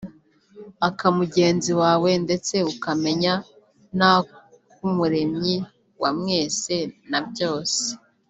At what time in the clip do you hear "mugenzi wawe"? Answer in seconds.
1.19-2.11